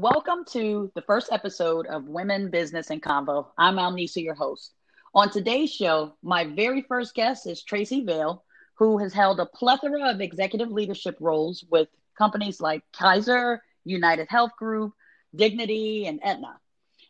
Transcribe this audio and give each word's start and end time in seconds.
Welcome 0.00 0.44
to 0.50 0.92
the 0.94 1.02
first 1.02 1.32
episode 1.32 1.88
of 1.88 2.04
Women, 2.04 2.50
Business, 2.50 2.90
and 2.90 3.02
Convo. 3.02 3.48
I'm 3.58 3.78
Alnisa, 3.78 4.22
your 4.22 4.36
host. 4.36 4.72
On 5.12 5.28
today's 5.28 5.72
show, 5.72 6.14
my 6.22 6.44
very 6.44 6.82
first 6.82 7.16
guest 7.16 7.48
is 7.48 7.64
Tracy 7.64 8.04
Vale, 8.04 8.44
who 8.76 8.98
has 8.98 9.12
held 9.12 9.40
a 9.40 9.46
plethora 9.46 10.08
of 10.08 10.20
executive 10.20 10.70
leadership 10.70 11.16
roles 11.18 11.64
with 11.68 11.88
companies 12.16 12.60
like 12.60 12.84
Kaiser, 12.92 13.60
United 13.84 14.28
Health 14.30 14.52
Group, 14.56 14.92
Dignity, 15.34 16.06
and 16.06 16.20
Aetna. 16.22 16.60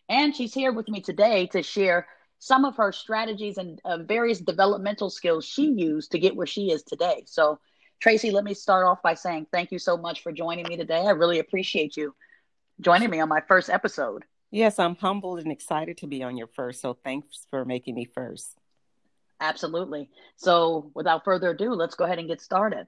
And 0.09 0.35
she's 0.35 0.55
here 0.55 0.73
with 0.73 0.89
me 0.89 1.03
today 1.03 1.47
to 1.49 1.63
share 1.63 2.07
some 2.39 2.65
of 2.65 2.77
her 2.77 2.91
strategies 2.91 3.59
and 3.59 3.83
uh, 3.85 3.99
various 3.99 4.39
developmental 4.39 5.11
skills 5.11 5.45
she 5.45 5.67
used 5.73 6.13
to 6.13 6.19
get 6.19 6.37
where 6.37 6.47
she 6.47 6.71
is 6.71 6.85
today. 6.85 7.25
So, 7.27 7.59
Tracy, 8.01 8.31
let 8.31 8.45
me 8.45 8.55
start 8.55 8.87
off 8.87 9.03
by 9.03 9.13
saying 9.13 9.49
thank 9.53 9.73
you 9.73 9.79
so 9.79 9.99
much 9.99 10.23
for 10.23 10.33
joining 10.33 10.67
me 10.67 10.79
today. 10.79 11.03
I 11.07 11.11
really 11.11 11.39
appreciate 11.39 11.95
you 11.95 12.15
joining 12.81 13.11
me 13.11 13.21
on 13.21 13.29
my 13.29 13.41
first 13.47 13.71
episode. 13.71 14.25
Yes, 14.51 14.79
I'm 14.79 14.97
humbled 14.97 15.41
and 15.41 15.53
excited 15.53 15.99
to 15.99 16.07
be 16.07 16.23
on 16.23 16.37
your 16.37 16.47
first. 16.47 16.81
So, 16.81 16.95
thanks 16.95 17.47
for 17.51 17.65
making 17.65 17.95
me 17.95 18.07
first. 18.07 18.57
Absolutely. 19.41 20.11
So, 20.37 20.91
without 20.95 21.25
further 21.25 21.51
ado, 21.51 21.73
let's 21.75 21.95
go 21.95 22.05
ahead 22.05 22.19
and 22.19 22.29
get 22.29 22.41
started. 22.41 22.87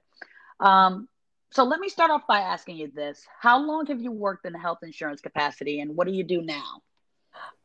Um, 0.59 1.07
so, 1.51 1.63
let 1.63 1.79
me 1.79 1.89
start 1.89 2.11
off 2.11 2.25
by 2.27 2.39
asking 2.39 2.77
you 2.77 2.91
this 2.93 3.25
How 3.39 3.59
long 3.59 3.85
have 3.87 4.01
you 4.01 4.11
worked 4.11 4.45
in 4.45 4.53
the 4.53 4.59
health 4.59 4.79
insurance 4.81 5.21
capacity, 5.21 5.81
and 5.81 5.95
what 5.95 6.07
do 6.07 6.13
you 6.13 6.23
do 6.23 6.41
now? 6.41 6.81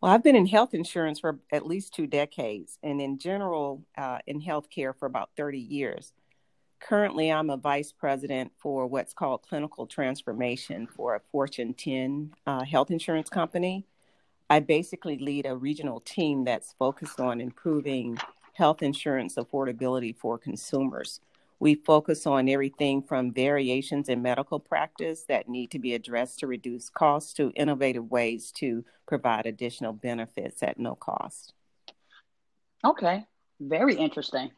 Well, 0.01 0.13
I've 0.13 0.23
been 0.23 0.37
in 0.37 0.47
health 0.47 0.75
insurance 0.75 1.21
for 1.21 1.41
at 1.51 1.67
least 1.67 1.95
two 1.95 2.07
decades, 2.07 2.79
and 2.83 3.01
in 3.01 3.19
general, 3.19 3.83
uh, 3.97 4.19
in 4.27 4.41
healthcare 4.41 4.95
for 4.97 5.07
about 5.07 5.31
30 5.37 5.59
years. 5.59 6.13
Currently, 6.81 7.33
I'm 7.33 7.51
a 7.51 7.57
vice 7.57 7.93
president 7.93 8.53
for 8.59 8.87
what's 8.87 9.13
called 9.13 9.43
clinical 9.43 9.87
transformation 9.87 10.87
for 10.87 11.15
a 11.15 11.21
Fortune 11.33 11.75
10 11.75 12.35
uh, 12.47 12.65
health 12.65 12.91
insurance 12.91 13.29
company. 13.29 13.87
I 14.49 14.61
basically 14.61 15.19
lead 15.19 15.47
a 15.47 15.57
regional 15.57 16.01
team 16.01 16.45
that's 16.45 16.75
focused 16.79 17.19
on 17.19 17.41
improving 17.41 18.19
health 18.53 18.83
insurance 18.83 19.35
affordability 19.35 20.15
for 20.15 20.39
consumers. 20.39 21.21
We 21.59 21.75
focus 21.75 22.27
on 22.27 22.49
everything 22.49 23.03
from 23.03 23.33
variations 23.33 24.09
in 24.09 24.21
medical 24.23 24.61
practice 24.61 25.25
that 25.29 25.49
need 25.49 25.71
to 25.71 25.79
be 25.79 25.95
addressed 25.95 26.39
to 26.41 26.47
reduce 26.47 26.91
costs 26.91 27.33
to 27.35 27.51
innovative 27.57 28.11
ways 28.11 28.53
to 28.57 28.85
provide 29.07 29.47
additional 29.47 29.95
benefits 29.95 30.63
at 30.63 30.79
no 30.79 30.95
cost. 30.95 31.55
Okay, 32.85 33.25
very 33.59 33.97
interesting. 33.97 34.51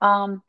Um, 0.00 0.42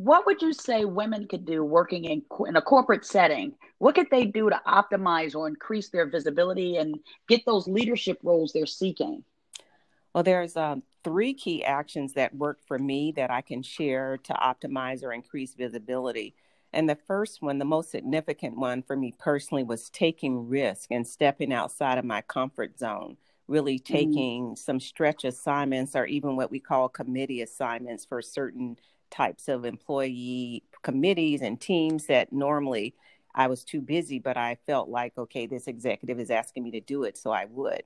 what 0.00 0.24
would 0.24 0.40
you 0.40 0.54
say 0.54 0.86
women 0.86 1.28
could 1.28 1.44
do 1.44 1.62
working 1.62 2.06
in, 2.06 2.22
in 2.48 2.56
a 2.56 2.62
corporate 2.62 3.04
setting? 3.04 3.52
What 3.76 3.94
could 3.94 4.06
they 4.10 4.24
do 4.24 4.48
to 4.48 4.58
optimize 4.66 5.34
or 5.34 5.46
increase 5.46 5.90
their 5.90 6.06
visibility 6.08 6.78
and 6.78 6.98
get 7.28 7.44
those 7.44 7.68
leadership 7.68 8.18
roles 8.22 8.52
they're 8.52 8.64
seeking? 8.64 9.24
Well, 10.14 10.24
there's 10.24 10.56
um, 10.56 10.82
three 11.04 11.34
key 11.34 11.62
actions 11.62 12.14
that 12.14 12.34
work 12.34 12.60
for 12.66 12.78
me 12.78 13.12
that 13.16 13.30
I 13.30 13.42
can 13.42 13.62
share 13.62 14.16
to 14.24 14.32
optimize 14.32 15.04
or 15.04 15.12
increase 15.12 15.52
visibility. 15.52 16.34
And 16.72 16.88
the 16.88 16.98
first 17.06 17.42
one, 17.42 17.58
the 17.58 17.66
most 17.66 17.90
significant 17.90 18.56
one 18.56 18.82
for 18.82 18.96
me 18.96 19.12
personally, 19.18 19.64
was 19.64 19.90
taking 19.90 20.48
risk 20.48 20.90
and 20.90 21.06
stepping 21.06 21.52
outside 21.52 21.98
of 21.98 22.06
my 22.06 22.22
comfort 22.22 22.78
zone, 22.78 23.18
really 23.48 23.78
mm. 23.78 23.84
taking 23.84 24.52
mm. 24.52 24.58
some 24.58 24.80
stretch 24.80 25.24
assignments 25.24 25.94
or 25.94 26.06
even 26.06 26.36
what 26.36 26.50
we 26.50 26.58
call 26.58 26.88
committee 26.88 27.42
assignments 27.42 28.06
for 28.06 28.22
certain 28.22 28.78
types 29.10 29.48
of 29.48 29.64
employee 29.64 30.64
committees 30.82 31.42
and 31.42 31.60
teams 31.60 32.06
that 32.06 32.32
normally 32.32 32.94
I 33.34 33.46
was 33.46 33.64
too 33.64 33.80
busy, 33.80 34.18
but 34.18 34.36
I 34.36 34.58
felt 34.66 34.88
like, 34.88 35.16
okay, 35.16 35.46
this 35.46 35.66
executive 35.66 36.18
is 36.18 36.30
asking 36.30 36.64
me 36.64 36.70
to 36.72 36.80
do 36.80 37.04
it, 37.04 37.16
so 37.16 37.30
I 37.30 37.46
would. 37.46 37.82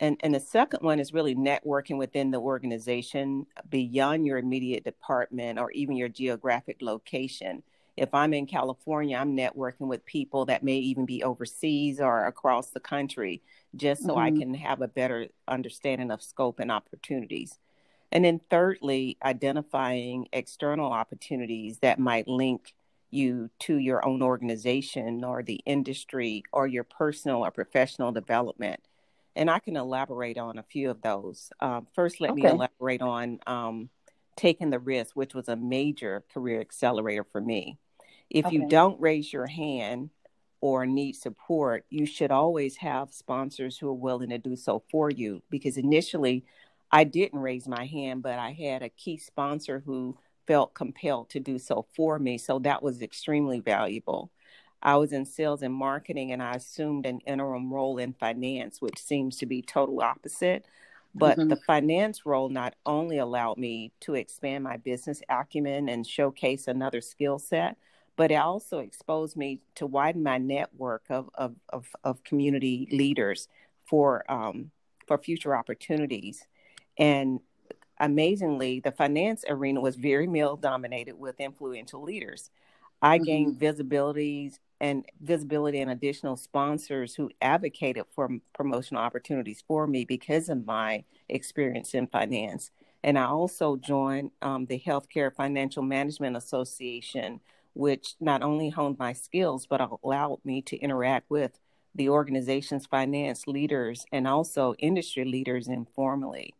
And, 0.00 0.16
and 0.24 0.34
the 0.34 0.40
second 0.40 0.82
one 0.82 0.98
is 0.98 1.12
really 1.12 1.36
networking 1.36 1.96
within 1.96 2.32
the 2.32 2.40
organization 2.40 3.46
beyond 3.70 4.26
your 4.26 4.38
immediate 4.38 4.82
department 4.82 5.60
or 5.60 5.70
even 5.70 5.96
your 5.96 6.08
geographic 6.08 6.78
location. 6.80 7.62
If 7.96 8.12
I'm 8.12 8.34
in 8.34 8.46
California, 8.46 9.16
I'm 9.16 9.36
networking 9.36 9.86
with 9.86 10.04
people 10.04 10.46
that 10.46 10.64
may 10.64 10.78
even 10.78 11.06
be 11.06 11.22
overseas 11.22 12.00
or 12.00 12.26
across 12.26 12.70
the 12.70 12.80
country, 12.80 13.42
just 13.76 14.02
so 14.02 14.16
mm-hmm. 14.16 14.18
I 14.18 14.30
can 14.30 14.54
have 14.54 14.80
a 14.80 14.88
better 14.88 15.28
understanding 15.46 16.10
of 16.10 16.22
scope 16.22 16.58
and 16.58 16.72
opportunities. 16.72 17.58
And 18.12 18.24
then, 18.24 18.40
thirdly, 18.50 19.16
identifying 19.24 20.28
external 20.32 20.92
opportunities 20.92 21.78
that 21.78 21.98
might 21.98 22.28
link 22.28 22.74
you 23.10 23.50
to 23.60 23.76
your 23.76 24.06
own 24.06 24.22
organization 24.22 25.24
or 25.24 25.42
the 25.42 25.60
industry 25.66 26.44
or 26.52 26.66
your 26.66 26.84
personal 26.84 27.44
or 27.44 27.50
professional 27.50 28.12
development 28.12 28.80
and 29.34 29.50
I 29.50 29.58
can 29.58 29.76
elaborate 29.76 30.38
on 30.38 30.58
a 30.58 30.62
few 30.62 30.90
of 30.90 31.02
those. 31.02 31.50
Um, 31.60 31.86
first, 31.94 32.20
let 32.20 32.32
okay. 32.32 32.42
me 32.42 32.48
elaborate 32.48 33.02
on 33.02 33.38
um, 33.46 33.88
taking 34.36 34.70
the 34.70 34.78
risk, 34.78 35.16
which 35.16 35.34
was 35.34 35.48
a 35.48 35.56
major 35.56 36.24
career 36.32 36.60
accelerator 36.60 37.24
for 37.24 37.40
me. 37.40 37.78
If 38.30 38.46
okay. 38.46 38.56
you 38.56 38.68
don't 38.68 39.00
raise 39.00 39.32
your 39.32 39.46
hand 39.46 40.10
or 40.60 40.86
need 40.86 41.14
support, 41.14 41.84
you 41.90 42.06
should 42.06 42.30
always 42.30 42.76
have 42.76 43.12
sponsors 43.12 43.78
who 43.78 43.88
are 43.88 43.94
willing 43.94 44.30
to 44.30 44.38
do 44.38 44.56
so 44.56 44.82
for 44.90 45.10
you. 45.10 45.42
Because 45.50 45.76
initially, 45.76 46.44
I 46.92 47.04
didn't 47.04 47.40
raise 47.40 47.66
my 47.66 47.86
hand, 47.86 48.22
but 48.22 48.38
I 48.38 48.52
had 48.52 48.82
a 48.82 48.90
key 48.90 49.16
sponsor 49.16 49.82
who 49.84 50.18
felt 50.46 50.74
compelled 50.74 51.30
to 51.30 51.40
do 51.40 51.58
so 51.58 51.86
for 51.94 52.18
me. 52.18 52.36
So 52.36 52.58
that 52.60 52.82
was 52.82 53.00
extremely 53.00 53.60
valuable. 53.60 54.30
I 54.82 54.96
was 54.96 55.12
in 55.12 55.24
sales 55.24 55.62
and 55.62 55.72
marketing 55.72 56.32
and 56.32 56.42
I 56.42 56.52
assumed 56.54 57.06
an 57.06 57.20
interim 57.20 57.72
role 57.72 57.98
in 57.98 58.12
finance, 58.12 58.82
which 58.82 58.98
seems 58.98 59.38
to 59.38 59.46
be 59.46 59.62
total 59.62 60.00
opposite. 60.00 60.66
But 61.14 61.38
mm-hmm. 61.38 61.48
the 61.48 61.56
finance 61.56 62.26
role 62.26 62.48
not 62.48 62.74
only 62.84 63.18
allowed 63.18 63.58
me 63.58 63.92
to 64.00 64.14
expand 64.14 64.64
my 64.64 64.78
business 64.78 65.22
acumen 65.28 65.88
and 65.88 66.06
showcase 66.06 66.66
another 66.66 67.00
skill 67.00 67.38
set, 67.38 67.76
but 68.16 68.30
it 68.30 68.36
also 68.36 68.78
exposed 68.78 69.36
me 69.36 69.60
to 69.76 69.86
widen 69.86 70.22
my 70.22 70.38
network 70.38 71.04
of, 71.10 71.30
of, 71.34 71.54
of, 71.68 71.86
of 72.02 72.24
community 72.24 72.88
leaders 72.90 73.48
for, 73.84 74.30
um, 74.30 74.70
for 75.06 75.18
future 75.18 75.54
opportunities. 75.54 76.46
And 76.98 77.40
amazingly, 77.98 78.80
the 78.80 78.92
finance 78.92 79.44
arena 79.48 79.80
was 79.80 79.96
very 79.96 80.26
male 80.26 80.56
dominated 80.56 81.18
with 81.18 81.40
influential 81.40 82.02
leaders. 82.02 82.50
I 83.00 83.16
mm-hmm. 83.16 83.24
gained 83.24 83.58
visibility 83.58 84.52
and 84.80 85.04
visibility 85.20 85.80
and 85.80 85.90
additional 85.90 86.36
sponsors 86.36 87.14
who 87.14 87.30
advocated 87.40 88.04
for 88.10 88.28
promotional 88.52 89.02
opportunities 89.02 89.62
for 89.66 89.86
me 89.86 90.04
because 90.04 90.48
of 90.48 90.66
my 90.66 91.04
experience 91.28 91.94
in 91.94 92.08
finance. 92.08 92.72
And 93.04 93.16
I 93.16 93.24
also 93.24 93.76
joined 93.76 94.32
um, 94.42 94.66
the 94.66 94.80
Healthcare 94.80 95.32
Financial 95.34 95.82
Management 95.84 96.36
Association, 96.36 97.40
which 97.74 98.14
not 98.20 98.42
only 98.42 98.70
honed 98.70 98.98
my 98.98 99.12
skills, 99.12 99.66
but 99.66 99.80
allowed 100.02 100.40
me 100.44 100.62
to 100.62 100.76
interact 100.76 101.30
with 101.30 101.60
the 101.94 102.08
organization's 102.08 102.86
finance 102.86 103.46
leaders 103.46 104.04
and 104.10 104.26
also 104.26 104.74
industry 104.78 105.24
leaders 105.24 105.68
informally. 105.68 106.54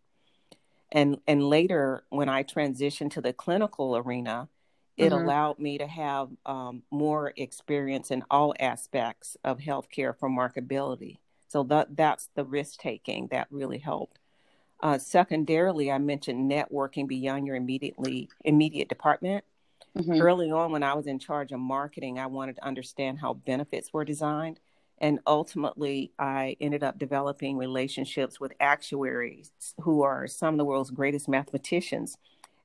And, 0.93 1.19
and 1.27 1.49
later, 1.49 2.05
when 2.11 2.29
I 2.29 2.45
transitioned 2.45 3.13
to 3.13 3.21
the 3.21 3.33
clinical 3.33 3.97
arena, 3.97 4.49
it 4.97 5.11
mm-hmm. 5.11 5.25
allowed 5.25 5.59
me 5.59 5.79
to 5.79 5.87
have 5.87 6.29
um, 6.45 6.83
more 6.91 7.33
experience 7.37 8.11
in 8.11 8.23
all 8.31 8.55
aspects 8.61 9.37
of 9.43 9.59
healthcare 9.59 10.15
for 10.17 10.29
marketability. 10.29 11.17
So 11.49 11.63
that 11.65 11.97
that's 11.97 12.29
the 12.35 12.45
risk 12.45 12.79
taking 12.79 13.29
that 13.29 13.47
really 13.51 13.79
helped. 13.79 14.19
Uh, 14.81 14.99
secondarily, 14.99 15.91
I 15.91 15.99
mentioned 15.99 16.51
networking 16.51 17.07
beyond 17.07 17.47
your 17.47 17.57
immediately 17.57 18.29
immediate 18.45 18.89
department. 18.89 19.45
Mm-hmm. 19.97 20.21
Early 20.21 20.51
on, 20.51 20.73
when 20.73 20.83
I 20.83 20.95
was 20.95 21.07
in 21.07 21.19
charge 21.19 21.53
of 21.53 21.61
marketing, 21.61 22.19
I 22.19 22.27
wanted 22.27 22.57
to 22.57 22.65
understand 22.65 23.19
how 23.19 23.35
benefits 23.35 23.93
were 23.93 24.05
designed. 24.05 24.61
And 25.03 25.19
ultimately, 25.27 26.13
I 26.19 26.57
ended 26.61 26.83
up 26.83 26.99
developing 26.99 27.59
relationships 27.59 28.41
with 28.41 28.55
actuaries 28.61 29.53
who 29.81 30.03
are 30.03 30.27
some 30.27 30.55
of 30.55 30.59
the 30.59 30.65
world's 30.65 30.91
greatest 30.91 31.29
mathematicians 31.29 32.17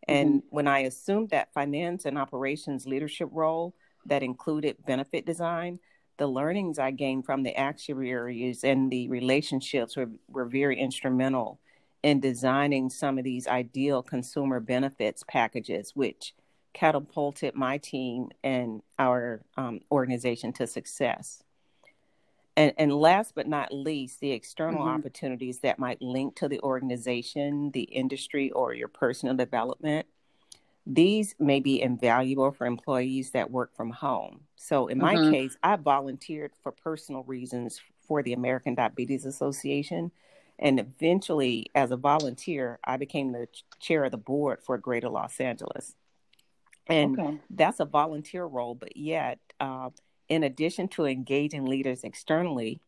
and 0.07 0.29
mm-hmm. 0.41 0.55
when 0.55 0.67
I 0.67 0.79
assumed 0.79 1.29
that 1.29 1.53
finance 1.53 2.05
and 2.05 2.17
operations 2.17 2.85
leadership 2.85 3.29
role 3.31 3.75
that 4.05 4.23
included 4.23 4.77
benefit 4.85 5.25
design, 5.25 5.79
the 6.17 6.27
learnings 6.27 6.79
I 6.79 6.91
gained 6.91 7.25
from 7.25 7.43
the 7.43 7.55
actuaries 7.55 8.63
and 8.63 8.89
the 8.91 9.09
relationships 9.09 9.97
were, 9.97 10.09
were 10.29 10.45
very 10.45 10.79
instrumental 10.79 11.59
in 12.03 12.19
designing 12.19 12.89
some 12.89 13.17
of 13.17 13.23
these 13.23 13.47
ideal 13.47 14.01
consumer 14.01 14.59
benefits 14.59 15.23
packages, 15.27 15.91
which 15.95 16.33
catapulted 16.73 17.55
my 17.55 17.77
team 17.77 18.29
and 18.43 18.81
our 18.97 19.41
um, 19.57 19.81
organization 19.91 20.53
to 20.53 20.67
success. 20.67 21.43
And, 22.57 22.73
and 22.79 22.91
last 22.91 23.35
but 23.35 23.47
not 23.47 23.71
least, 23.71 24.19
the 24.19 24.31
external 24.31 24.79
mm-hmm. 24.79 24.95
opportunities 24.95 25.59
that 25.59 25.77
might 25.77 26.01
link 26.01 26.35
to 26.37 26.49
the 26.49 26.59
organization, 26.61 27.69
the 27.69 27.83
industry, 27.83 28.49
or 28.51 28.73
your 28.73 28.87
personal 28.87 29.35
development. 29.35 30.07
These 30.83 31.35
may 31.37 31.59
be 31.59 31.79
invaluable 31.79 32.51
for 32.51 32.65
employees 32.65 33.29
that 33.31 33.51
work 33.51 33.75
from 33.75 33.91
home. 33.91 34.41
So, 34.55 34.87
in 34.87 34.97
my 34.97 35.13
mm-hmm. 35.13 35.31
case, 35.31 35.55
I 35.61 35.75
volunteered 35.75 36.51
for 36.63 36.71
personal 36.71 37.23
reasons 37.23 37.79
for 38.07 38.23
the 38.23 38.33
American 38.33 38.73
Diabetes 38.73 39.25
Association. 39.25 40.11
And 40.57 40.79
eventually, 40.79 41.67
as 41.75 41.91
a 41.91 41.97
volunteer, 41.97 42.79
I 42.83 42.97
became 42.97 43.33
the 43.33 43.47
chair 43.79 44.05
of 44.05 44.11
the 44.11 44.17
board 44.17 44.63
for 44.63 44.79
Greater 44.79 45.09
Los 45.09 45.39
Angeles. 45.39 45.93
And 46.87 47.19
okay. 47.19 47.37
that's 47.51 47.79
a 47.79 47.85
volunteer 47.85 48.45
role, 48.45 48.73
but 48.73 48.97
yet, 48.97 49.37
uh, 49.59 49.89
in 50.29 50.43
addition 50.43 50.87
to 50.89 51.05
engaging 51.05 51.65
leaders 51.65 52.03
externally, 52.03 52.81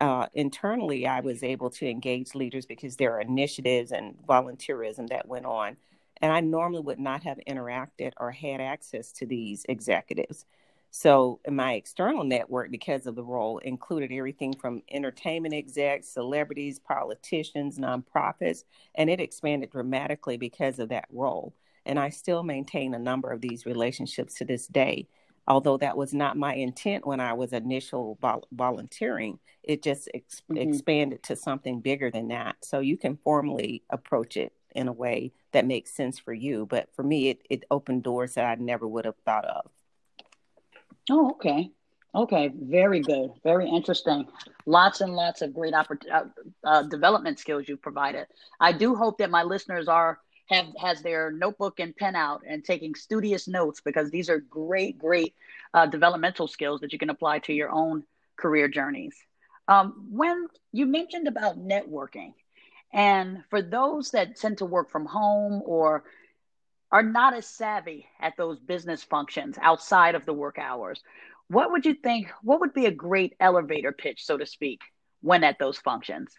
uh, 0.00 0.26
internally, 0.32 1.06
I 1.06 1.20
was 1.20 1.42
able 1.42 1.70
to 1.70 1.88
engage 1.88 2.34
leaders 2.34 2.66
because 2.66 2.96
there 2.96 3.14
are 3.14 3.20
initiatives 3.20 3.90
and 3.90 4.14
volunteerism 4.28 5.08
that 5.08 5.26
went 5.26 5.46
on. 5.46 5.76
And 6.20 6.32
I 6.32 6.40
normally 6.40 6.82
would 6.82 6.98
not 6.98 7.22
have 7.24 7.38
interacted 7.48 8.12
or 8.16 8.30
had 8.30 8.60
access 8.60 9.12
to 9.12 9.26
these 9.26 9.64
executives. 9.68 10.44
So, 10.90 11.40
my 11.48 11.74
external 11.74 12.24
network, 12.24 12.70
because 12.70 13.06
of 13.06 13.14
the 13.14 13.22
role, 13.22 13.58
included 13.58 14.10
everything 14.10 14.54
from 14.54 14.82
entertainment 14.90 15.54
execs, 15.54 16.08
celebrities, 16.08 16.78
politicians, 16.78 17.78
nonprofits, 17.78 18.64
and 18.94 19.10
it 19.10 19.20
expanded 19.20 19.70
dramatically 19.70 20.38
because 20.38 20.78
of 20.78 20.88
that 20.88 21.06
role. 21.10 21.54
And 21.84 21.98
I 21.98 22.08
still 22.08 22.42
maintain 22.42 22.94
a 22.94 22.98
number 22.98 23.30
of 23.30 23.40
these 23.40 23.66
relationships 23.66 24.34
to 24.34 24.44
this 24.44 24.66
day. 24.66 25.08
Although 25.48 25.78
that 25.78 25.96
was 25.96 26.12
not 26.12 26.36
my 26.36 26.54
intent 26.54 27.06
when 27.06 27.20
I 27.20 27.32
was 27.32 27.54
initial 27.54 28.18
vol- 28.20 28.46
volunteering, 28.52 29.38
it 29.62 29.82
just 29.82 30.08
ex- 30.12 30.42
mm-hmm. 30.50 30.58
expanded 30.58 31.22
to 31.24 31.36
something 31.36 31.80
bigger 31.80 32.10
than 32.10 32.28
that. 32.28 32.56
So 32.62 32.80
you 32.80 32.98
can 32.98 33.16
formally 33.24 33.82
approach 33.88 34.36
it 34.36 34.52
in 34.76 34.88
a 34.88 34.92
way 34.92 35.32
that 35.52 35.66
makes 35.66 35.90
sense 35.90 36.18
for 36.18 36.34
you. 36.34 36.66
But 36.66 36.94
for 36.94 37.02
me, 37.02 37.30
it, 37.30 37.40
it 37.48 37.64
opened 37.70 38.02
doors 38.02 38.34
that 38.34 38.44
I 38.44 38.54
never 38.62 38.86
would 38.86 39.06
have 39.06 39.16
thought 39.24 39.46
of. 39.46 39.70
Oh, 41.10 41.30
okay. 41.30 41.70
Okay, 42.14 42.50
very 42.54 43.00
good, 43.00 43.30
very 43.44 43.68
interesting. 43.68 44.26
Lots 44.66 45.00
and 45.00 45.14
lots 45.14 45.40
of 45.40 45.54
great 45.54 45.74
oppor- 45.74 46.10
uh, 46.12 46.24
uh, 46.64 46.82
development 46.82 47.38
skills 47.38 47.64
you've 47.68 47.82
provided. 47.82 48.26
I 48.60 48.72
do 48.72 48.94
hope 48.94 49.18
that 49.18 49.30
my 49.30 49.42
listeners 49.42 49.88
are 49.88 50.18
have 50.48 50.66
has 50.78 51.02
their 51.02 51.30
notebook 51.30 51.80
and 51.80 51.96
pen 51.96 52.16
out 52.16 52.42
and 52.46 52.64
taking 52.64 52.94
studious 52.94 53.48
notes 53.48 53.80
because 53.80 54.10
these 54.10 54.30
are 54.30 54.38
great, 54.38 54.98
great 54.98 55.34
uh, 55.74 55.86
developmental 55.86 56.48
skills 56.48 56.80
that 56.80 56.92
you 56.92 56.98
can 56.98 57.10
apply 57.10 57.38
to 57.40 57.52
your 57.52 57.70
own 57.70 58.04
career 58.36 58.68
journeys. 58.68 59.14
Um, 59.66 60.06
when 60.10 60.48
you 60.72 60.86
mentioned 60.86 61.28
about 61.28 61.58
networking, 61.58 62.32
and 62.92 63.44
for 63.50 63.60
those 63.60 64.12
that 64.12 64.36
tend 64.36 64.58
to 64.58 64.64
work 64.64 64.90
from 64.90 65.04
home 65.04 65.60
or 65.64 66.04
are 66.90 67.02
not 67.02 67.34
as 67.34 67.46
savvy 67.46 68.06
at 68.18 68.36
those 68.38 68.58
business 68.58 69.04
functions 69.04 69.58
outside 69.60 70.14
of 70.14 70.24
the 70.24 70.32
work 70.32 70.58
hours, 70.58 71.02
what 71.48 71.70
would 71.70 71.84
you 71.84 71.94
think? 71.94 72.30
What 72.42 72.60
would 72.60 72.72
be 72.72 72.86
a 72.86 72.90
great 72.90 73.34
elevator 73.40 73.92
pitch, 73.92 74.24
so 74.24 74.38
to 74.38 74.46
speak, 74.46 74.80
when 75.20 75.44
at 75.44 75.58
those 75.58 75.78
functions? 75.78 76.32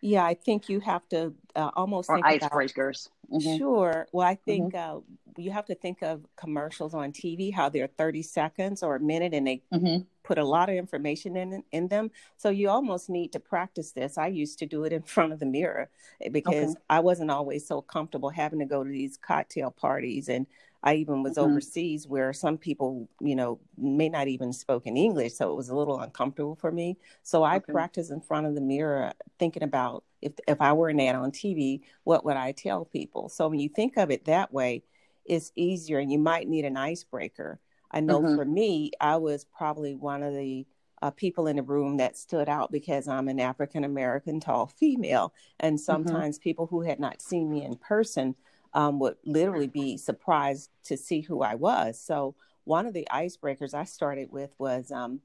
Yeah, 0.00 0.24
I 0.24 0.34
think 0.34 0.68
you 0.68 0.80
have 0.80 1.08
to 1.08 1.32
uh, 1.54 1.70
almost 1.74 2.10
or 2.10 2.20
icebreakers. 2.20 3.08
Mm-hmm. 3.32 3.56
Sure. 3.56 4.06
Well, 4.12 4.26
I 4.26 4.34
think 4.34 4.74
mm-hmm. 4.74 4.98
uh, 4.98 5.00
you 5.36 5.50
have 5.50 5.66
to 5.66 5.74
think 5.74 6.02
of 6.02 6.24
commercials 6.36 6.94
on 6.94 7.12
TV, 7.12 7.52
how 7.52 7.68
they're 7.68 7.88
30 7.88 8.22
seconds 8.22 8.82
or 8.82 8.96
a 8.96 9.00
minute 9.00 9.34
and 9.34 9.46
they 9.46 9.62
mm-hmm. 9.72 10.02
put 10.22 10.38
a 10.38 10.44
lot 10.44 10.68
of 10.68 10.76
information 10.76 11.36
in, 11.36 11.62
in 11.72 11.88
them. 11.88 12.10
So 12.36 12.50
you 12.50 12.68
almost 12.68 13.10
need 13.10 13.32
to 13.32 13.40
practice 13.40 13.92
this. 13.92 14.18
I 14.18 14.28
used 14.28 14.58
to 14.60 14.66
do 14.66 14.84
it 14.84 14.92
in 14.92 15.02
front 15.14 15.32
of 15.32 15.40
the 15.40 15.46
mirror 15.46 15.90
eh, 16.20 16.28
because 16.28 16.72
okay. 16.72 16.80
I 16.88 17.00
wasn't 17.00 17.30
always 17.30 17.66
so 17.66 17.80
comfortable 17.80 18.30
having 18.30 18.60
to 18.60 18.66
go 18.66 18.84
to 18.84 18.90
these 18.90 19.16
cocktail 19.16 19.70
parties 19.70 20.28
and 20.28 20.46
I 20.82 20.94
even 20.94 21.22
was 21.22 21.36
mm-hmm. 21.36 21.50
overseas 21.50 22.06
where 22.06 22.32
some 22.32 22.58
people, 22.58 23.08
you 23.20 23.34
know, 23.34 23.60
may 23.76 24.08
not 24.08 24.28
even 24.28 24.52
spoke 24.52 24.86
in 24.86 24.96
English, 24.96 25.34
so 25.34 25.50
it 25.50 25.56
was 25.56 25.68
a 25.68 25.76
little 25.76 26.00
uncomfortable 26.00 26.56
for 26.56 26.70
me. 26.70 26.96
So 27.22 27.42
I 27.42 27.56
okay. 27.56 27.72
practiced 27.72 28.10
in 28.10 28.20
front 28.20 28.46
of 28.46 28.54
the 28.54 28.60
mirror, 28.60 29.12
thinking 29.38 29.62
about 29.62 30.04
if 30.22 30.32
if 30.46 30.60
I 30.60 30.72
were 30.72 30.88
an 30.88 31.00
ad 31.00 31.16
on 31.16 31.32
TV, 31.32 31.80
what 32.04 32.24
would 32.24 32.36
I 32.36 32.52
tell 32.52 32.84
people? 32.84 33.28
So 33.28 33.48
when 33.48 33.60
you 33.60 33.68
think 33.68 33.96
of 33.96 34.10
it 34.10 34.26
that 34.26 34.52
way, 34.52 34.82
it's 35.24 35.52
easier, 35.56 35.98
and 35.98 36.10
you 36.10 36.18
might 36.18 36.48
need 36.48 36.64
an 36.64 36.76
icebreaker. 36.76 37.60
I 37.90 38.00
know 38.00 38.20
mm-hmm. 38.20 38.36
for 38.36 38.44
me, 38.44 38.92
I 39.00 39.16
was 39.16 39.44
probably 39.44 39.94
one 39.94 40.22
of 40.22 40.34
the 40.34 40.66
uh, 41.02 41.10
people 41.10 41.46
in 41.46 41.56
the 41.56 41.62
room 41.62 41.98
that 41.98 42.16
stood 42.16 42.48
out 42.48 42.72
because 42.72 43.06
I'm 43.06 43.28
an 43.28 43.40
African 43.40 43.84
American 43.84 44.40
tall 44.40 44.66
female, 44.66 45.32
and 45.60 45.76
mm-hmm. 45.76 45.82
sometimes 45.82 46.38
mm-hmm. 46.38 46.42
people 46.42 46.66
who 46.66 46.82
had 46.82 47.00
not 47.00 47.20
seen 47.20 47.50
me 47.50 47.64
in 47.64 47.76
person 47.76 48.34
um, 48.74 48.98
would 49.00 49.16
literally 49.24 49.66
be 49.66 49.96
surprised 49.96 50.70
to 50.84 50.96
see 50.96 51.20
who 51.20 51.42
I 51.42 51.54
was. 51.54 52.00
So 52.00 52.34
one 52.64 52.86
of 52.86 52.94
the 52.94 53.06
icebreakers 53.10 53.74
I 53.74 53.84
started 53.84 54.30
with 54.32 54.54
was, 54.58 54.90
um, 54.90 55.20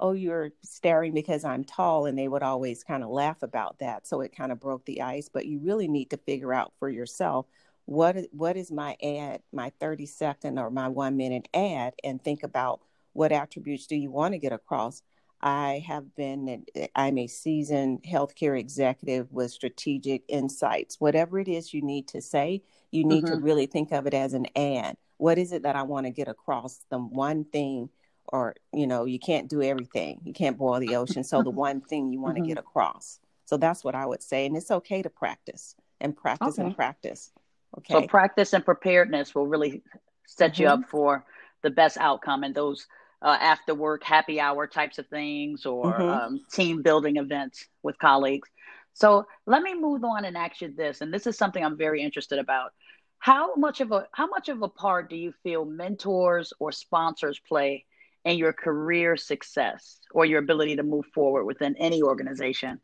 "Oh, 0.00 0.12
you're 0.12 0.52
staring 0.62 1.14
because 1.14 1.44
I'm 1.44 1.64
tall," 1.64 2.06
and 2.06 2.18
they 2.18 2.28
would 2.28 2.42
always 2.42 2.84
kind 2.84 3.02
of 3.02 3.10
laugh 3.10 3.42
about 3.42 3.78
that. 3.80 4.06
So 4.06 4.20
it 4.20 4.36
kind 4.36 4.52
of 4.52 4.60
broke 4.60 4.84
the 4.86 5.02
ice. 5.02 5.28
But 5.28 5.46
you 5.46 5.58
really 5.60 5.88
need 5.88 6.10
to 6.10 6.16
figure 6.18 6.52
out 6.52 6.72
for 6.78 6.88
yourself 6.88 7.46
what 7.86 8.16
what 8.32 8.56
is 8.56 8.70
my 8.72 8.96
ad, 9.02 9.42
my 9.52 9.70
30 9.80 10.06
second 10.06 10.58
or 10.58 10.70
my 10.70 10.88
one 10.88 11.16
minute 11.16 11.48
ad, 11.54 11.94
and 12.04 12.22
think 12.22 12.42
about 12.42 12.80
what 13.12 13.32
attributes 13.32 13.86
do 13.86 13.96
you 13.96 14.10
want 14.10 14.34
to 14.34 14.38
get 14.38 14.52
across. 14.52 15.02
I 15.40 15.84
have 15.86 16.14
been, 16.14 16.64
I'm 16.94 17.18
a 17.18 17.26
seasoned 17.26 18.02
healthcare 18.02 18.58
executive 18.58 19.32
with 19.32 19.50
strategic 19.50 20.22
insights. 20.28 21.00
Whatever 21.00 21.38
it 21.38 21.48
is 21.48 21.74
you 21.74 21.82
need 21.82 22.08
to 22.08 22.22
say, 22.22 22.62
you 22.90 23.04
need 23.04 23.24
mm-hmm. 23.24 23.34
to 23.34 23.40
really 23.40 23.66
think 23.66 23.92
of 23.92 24.06
it 24.06 24.14
as 24.14 24.34
an 24.34 24.46
ad. 24.56 24.96
What 25.18 25.38
is 25.38 25.52
it 25.52 25.62
that 25.62 25.76
I 25.76 25.82
want 25.82 26.06
to 26.06 26.10
get 26.10 26.28
across? 26.28 26.80
The 26.90 26.98
one 26.98 27.44
thing, 27.44 27.88
or, 28.26 28.54
you 28.72 28.86
know, 28.86 29.04
you 29.04 29.18
can't 29.18 29.48
do 29.48 29.62
everything. 29.62 30.20
You 30.24 30.32
can't 30.32 30.58
boil 30.58 30.80
the 30.80 30.96
ocean. 30.96 31.24
So 31.24 31.42
the 31.42 31.50
one 31.50 31.80
thing 31.80 32.12
you 32.12 32.20
want 32.20 32.36
mm-hmm. 32.36 32.44
to 32.44 32.48
get 32.48 32.58
across. 32.58 33.18
So 33.46 33.56
that's 33.56 33.84
what 33.84 33.94
I 33.94 34.04
would 34.04 34.22
say. 34.22 34.46
And 34.46 34.56
it's 34.56 34.70
okay 34.70 35.02
to 35.02 35.10
practice 35.10 35.74
and 36.00 36.16
practice 36.16 36.58
okay. 36.58 36.62
and 36.62 36.76
practice. 36.76 37.30
Okay. 37.78 37.94
So 37.94 38.06
practice 38.06 38.52
and 38.52 38.64
preparedness 38.64 39.34
will 39.34 39.46
really 39.46 39.82
set 40.26 40.54
mm-hmm. 40.54 40.62
you 40.62 40.68
up 40.68 40.80
for 40.90 41.24
the 41.62 41.70
best 41.70 41.96
outcome 41.98 42.44
and 42.44 42.54
those 42.54 42.86
uh, 43.22 43.36
after 43.40 43.74
work 43.74 44.04
happy 44.04 44.40
hour 44.40 44.66
types 44.66 44.98
of 44.98 45.06
things 45.08 45.64
or 45.64 45.92
mm-hmm. 45.92 46.02
um, 46.02 46.40
team 46.52 46.82
building 46.82 47.16
events 47.16 47.66
with 47.82 47.98
colleagues. 47.98 48.48
So 48.96 49.26
let 49.44 49.62
me 49.62 49.74
move 49.74 50.04
on 50.04 50.24
and 50.24 50.38
ask 50.38 50.62
you 50.62 50.72
this, 50.74 51.02
and 51.02 51.12
this 51.12 51.26
is 51.26 51.36
something 51.36 51.62
I'm 51.62 51.76
very 51.76 52.02
interested 52.02 52.38
about. 52.38 52.72
How 53.18 53.54
much 53.54 53.82
of 53.82 53.92
a 53.92 54.08
how 54.12 54.26
much 54.26 54.48
of 54.48 54.62
a 54.62 54.68
part 54.68 55.10
do 55.10 55.16
you 55.16 55.34
feel 55.42 55.66
mentors 55.66 56.54
or 56.58 56.72
sponsors 56.72 57.38
play 57.46 57.84
in 58.24 58.38
your 58.38 58.54
career 58.54 59.18
success 59.18 60.00
or 60.12 60.24
your 60.24 60.38
ability 60.38 60.76
to 60.76 60.82
move 60.82 61.04
forward 61.12 61.44
within 61.44 61.76
any 61.76 62.00
organization? 62.02 62.80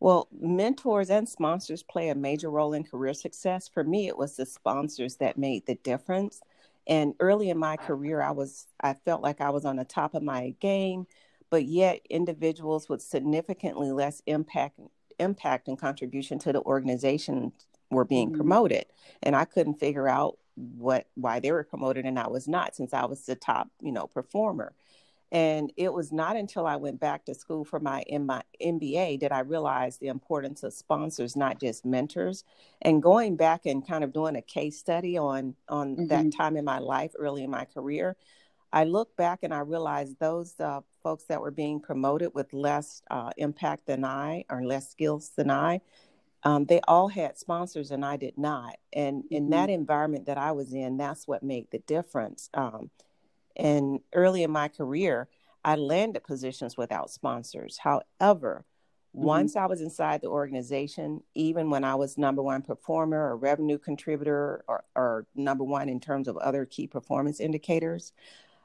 Well, 0.00 0.26
mentors 0.32 1.10
and 1.10 1.28
sponsors 1.28 1.82
play 1.82 2.08
a 2.08 2.14
major 2.14 2.50
role 2.50 2.72
in 2.72 2.82
career 2.82 3.12
success. 3.12 3.68
For 3.68 3.84
me, 3.84 4.08
it 4.08 4.16
was 4.16 4.36
the 4.36 4.46
sponsors 4.46 5.16
that 5.16 5.36
made 5.36 5.66
the 5.66 5.74
difference. 5.74 6.40
And 6.86 7.12
early 7.20 7.50
in 7.50 7.58
my 7.58 7.76
career, 7.76 8.22
I 8.22 8.30
was 8.30 8.68
I 8.80 8.94
felt 9.04 9.20
like 9.20 9.42
I 9.42 9.50
was 9.50 9.66
on 9.66 9.76
the 9.76 9.84
top 9.84 10.14
of 10.14 10.22
my 10.22 10.54
game, 10.60 11.06
but 11.50 11.66
yet 11.66 12.00
individuals 12.08 12.88
with 12.88 13.02
significantly 13.02 13.92
less 13.92 14.22
impact 14.24 14.80
impact 15.22 15.68
and 15.68 15.78
contribution 15.78 16.38
to 16.40 16.52
the 16.52 16.62
organization 16.62 17.52
were 17.90 18.04
being 18.04 18.28
mm-hmm. 18.28 18.36
promoted, 18.36 18.86
and 19.22 19.34
I 19.34 19.44
couldn't 19.44 19.74
figure 19.74 20.08
out 20.08 20.38
what 20.54 21.06
why 21.14 21.40
they 21.40 21.50
were 21.52 21.64
promoted 21.64 22.04
and 22.04 22.18
I 22.18 22.28
was 22.28 22.46
not, 22.46 22.76
since 22.76 22.92
I 22.92 23.06
was 23.06 23.24
the 23.24 23.36
top 23.36 23.68
you 23.80 23.92
know 23.92 24.06
performer. 24.06 24.74
And 25.32 25.72
it 25.78 25.90
was 25.94 26.12
not 26.12 26.36
until 26.36 26.66
I 26.66 26.76
went 26.76 27.00
back 27.00 27.24
to 27.24 27.34
school 27.34 27.64
for 27.64 27.80
my 27.80 28.02
in 28.02 28.26
my 28.26 28.42
MBA 28.62 29.18
did 29.18 29.32
I 29.32 29.40
realize 29.40 29.96
the 29.96 30.08
importance 30.08 30.62
of 30.62 30.74
sponsors, 30.74 31.36
not 31.36 31.58
just 31.58 31.86
mentors. 31.86 32.44
And 32.82 33.02
going 33.02 33.36
back 33.36 33.64
and 33.64 33.86
kind 33.86 34.04
of 34.04 34.12
doing 34.12 34.36
a 34.36 34.42
case 34.42 34.78
study 34.78 35.16
on 35.16 35.54
on 35.70 35.96
mm-hmm. 35.96 36.06
that 36.08 36.32
time 36.36 36.58
in 36.58 36.66
my 36.66 36.80
life, 36.80 37.12
early 37.18 37.44
in 37.44 37.50
my 37.50 37.64
career, 37.64 38.14
I 38.72 38.84
look 38.84 39.16
back 39.16 39.40
and 39.42 39.54
I 39.54 39.60
realized 39.60 40.18
those 40.18 40.54
uh, 40.60 40.80
folks 41.02 41.24
that 41.24 41.40
were 41.40 41.50
being 41.50 41.80
promoted 41.80 42.30
with 42.34 42.52
less 42.52 43.02
uh, 43.10 43.30
impact 43.36 43.86
than 43.86 44.04
I 44.04 44.44
or 44.50 44.64
less 44.64 44.90
skills 44.90 45.32
than 45.36 45.50
I, 45.50 45.80
um, 46.44 46.64
they 46.64 46.80
all 46.88 47.08
had 47.08 47.38
sponsors 47.38 47.90
and 47.90 48.04
I 48.04 48.16
did 48.16 48.36
not. 48.36 48.76
And 48.92 49.24
in 49.30 49.44
mm-hmm. 49.44 49.52
that 49.52 49.70
environment 49.70 50.26
that 50.26 50.38
I 50.38 50.52
was 50.52 50.72
in, 50.72 50.96
that's 50.96 51.26
what 51.28 51.42
made 51.42 51.66
the 51.70 51.78
difference. 51.80 52.50
Um, 52.54 52.90
and 53.56 54.00
early 54.12 54.42
in 54.42 54.50
my 54.50 54.68
career, 54.68 55.28
I 55.64 55.76
landed 55.76 56.24
positions 56.24 56.76
without 56.76 57.10
sponsors. 57.10 57.78
However, 57.78 58.64
mm-hmm. 59.14 59.24
once 59.24 59.54
I 59.54 59.66
was 59.66 59.80
inside 59.80 60.20
the 60.20 60.28
organization, 60.28 61.22
even 61.34 61.70
when 61.70 61.84
I 61.84 61.94
was 61.94 62.18
number 62.18 62.42
one 62.42 62.62
performer 62.62 63.28
or 63.30 63.36
revenue 63.36 63.78
contributor 63.78 64.64
or, 64.66 64.84
or 64.96 65.26
number 65.36 65.64
one 65.64 65.88
in 65.88 66.00
terms 66.00 66.26
of 66.26 66.36
other 66.38 66.64
key 66.64 66.88
performance 66.88 67.38
indicators, 67.38 68.12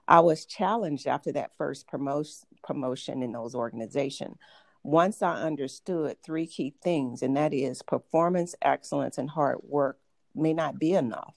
I 0.07 0.21
was 0.21 0.45
challenged 0.45 1.07
after 1.07 1.31
that 1.33 1.51
first 1.57 1.87
promotion 1.87 2.47
promotion 2.63 3.23
in 3.23 3.31
those 3.31 3.55
organizations. 3.55 4.35
Once 4.83 5.21
I 5.21 5.41
understood 5.41 6.17
three 6.23 6.47
key 6.47 6.73
things, 6.81 7.21
and 7.21 7.35
that 7.37 7.53
is 7.53 7.81
performance, 7.81 8.55
excellence, 8.61 9.17
and 9.17 9.29
hard 9.29 9.59
work 9.63 9.99
may 10.35 10.53
not 10.53 10.79
be 10.79 10.93
enough 10.93 11.33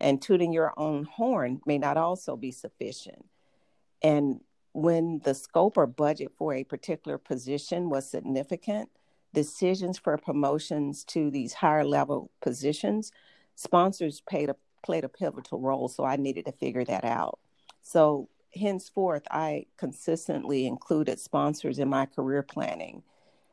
and 0.00 0.20
tooting 0.20 0.52
your 0.52 0.72
own 0.76 1.04
horn 1.04 1.60
may 1.66 1.78
not 1.78 1.96
also 1.96 2.36
be 2.36 2.50
sufficient. 2.50 3.24
And 4.02 4.40
when 4.72 5.20
the 5.24 5.34
scope 5.34 5.76
or 5.76 5.86
budget 5.86 6.32
for 6.36 6.52
a 6.52 6.64
particular 6.64 7.18
position 7.18 7.88
was 7.88 8.10
significant, 8.10 8.90
decisions 9.32 9.98
for 9.98 10.16
promotions 10.18 11.04
to 11.04 11.30
these 11.30 11.54
higher 11.54 11.84
level 11.84 12.30
positions, 12.42 13.10
sponsors 13.54 14.20
played 14.20 14.50
a, 14.50 14.56
played 14.84 15.04
a 15.04 15.08
pivotal 15.08 15.60
role. 15.60 15.88
So 15.88 16.04
I 16.04 16.16
needed 16.16 16.44
to 16.44 16.52
figure 16.52 16.84
that 16.84 17.04
out. 17.04 17.38
So 17.86 18.28
henceforth, 18.52 19.22
I 19.30 19.66
consistently 19.76 20.66
included 20.66 21.20
sponsors 21.20 21.78
in 21.78 21.88
my 21.88 22.06
career 22.06 22.42
planning. 22.42 23.04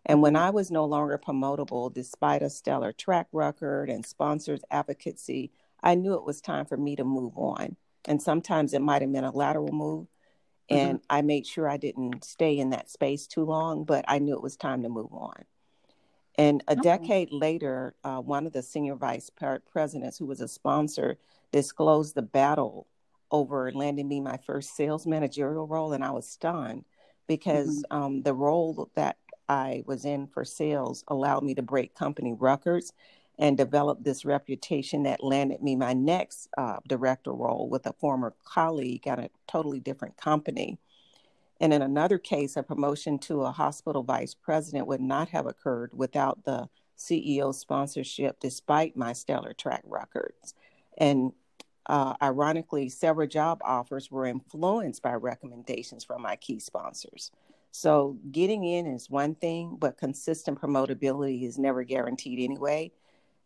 And 0.08 0.24
when 0.24 0.36
I 0.36 0.50
was 0.50 0.72
no 0.72 0.86
longer 0.86 1.20
promotable, 1.20 1.94
despite 1.94 2.42
a 2.42 2.50
stellar 2.50 2.92
track 2.92 3.28
record 3.32 3.92
and 3.92 4.04
sponsors' 4.04 4.64
advocacy, 4.72 5.52
I 5.84 5.94
knew 5.94 6.16
it 6.16 6.26
was 6.26 6.42
time 6.42 6.66
for 6.66 6.78
me 6.78 6.96
to 6.96 7.04
move 7.04 7.38
on. 7.38 7.76
And 8.06 8.20
sometimes 8.20 8.74
it 8.74 8.82
might 8.82 9.04
have 9.04 9.14
been 9.14 9.24
a 9.24 9.32
lateral 9.32 9.72
move. 9.72 10.08
And 10.68 10.98
mm-hmm. 10.98 11.06
I 11.12 11.22
made 11.22 11.46
sure 11.46 11.70
I 11.70 11.78
didn't 11.78 12.24
stay 12.24 12.58
in 12.58 12.72
that 12.72 12.90
space 12.90 13.28
too 13.28 13.46
long, 13.46 13.84
but 13.84 14.04
I 14.08 14.18
knew 14.18 14.34
it 14.34 14.42
was 14.42 14.58
time 14.58 14.82
to 14.82 14.90
move 14.90 15.14
on. 15.14 15.44
And 16.40 16.64
a 16.68 16.72
okay. 16.72 16.82
decade 16.82 17.32
later, 17.32 17.94
uh, 18.04 18.18
one 18.18 18.48
of 18.48 18.54
the 18.54 18.64
senior 18.64 18.96
vice 18.96 19.30
presidents, 19.30 20.18
who 20.18 20.26
was 20.26 20.42
a 20.42 20.48
sponsor, 20.48 21.20
disclosed 21.52 22.16
the 22.16 22.24
battle 22.24 22.88
over 23.34 23.72
landing 23.74 24.08
me 24.08 24.22
my 24.22 24.38
first 24.38 24.76
sales 24.78 25.06
managerial 25.06 25.68
role. 25.68 25.92
And 25.92 26.06
I 26.06 26.12
was 26.12 26.30
stunned 26.30 26.86
because 27.28 27.84
mm-hmm. 27.84 27.98
um, 28.04 28.22
the 28.22 28.34
role 28.34 28.90
that 28.96 29.18
I 29.50 29.84
was 29.86 30.06
in 30.06 30.28
for 30.28 30.46
sales 30.46 31.04
allowed 31.10 31.44
me 31.44 31.56
to 31.56 31.62
break 31.62 31.96
company 31.96 32.34
records 32.34 32.94
and 33.40 33.58
develop 33.58 34.04
this 34.04 34.24
reputation 34.24 35.04
that 35.04 35.24
landed 35.24 35.62
me 35.62 35.76
my 35.76 35.94
next 35.94 36.48
uh, 36.58 36.78
director 36.88 37.34
role 37.34 37.68
with 37.68 37.88
a 37.88 37.94
former 37.94 38.36
colleague 38.46 39.08
at 39.08 39.20
a 39.20 39.32
totally 39.48 39.80
different 39.80 40.16
company. 40.16 40.78
And 41.60 41.74
in 41.74 41.82
another 41.82 42.20
case, 42.20 42.56
a 42.56 42.62
promotion 42.62 43.18
to 43.20 43.42
a 43.42 43.52
hospital 43.52 44.04
vice 44.04 44.36
president 44.36 44.86
would 44.88 45.02
not 45.02 45.30
have 45.30 45.48
occurred 45.48 45.92
without 45.94 46.46
the 46.46 46.70
CEO 46.98 47.54
sponsorship, 47.54 48.40
despite 48.40 48.96
my 48.96 49.14
stellar 49.14 49.54
track 49.54 49.82
records. 49.86 50.54
And 50.98 51.32
uh, 51.88 52.14
ironically, 52.22 52.90
several 52.90 53.28
job 53.28 53.62
offers 53.64 54.10
were 54.10 54.26
influenced 54.26 55.02
by 55.02 55.14
recommendations 55.14 56.04
from 56.04 56.22
my 56.22 56.36
key 56.36 56.60
sponsors. 56.60 57.32
So, 57.72 58.18
getting 58.32 58.64
in 58.64 58.86
is 58.86 59.10
one 59.10 59.36
thing, 59.36 59.78
but 59.80 59.98
consistent 59.98 60.62
promotability 60.62 61.44
is 61.44 61.58
never 61.58 61.84
guaranteed 61.84 62.40
anyway, 62.40 62.92